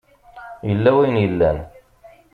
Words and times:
Yella 0.69 0.89
wayen 0.97 1.17
yellan. 1.23 1.57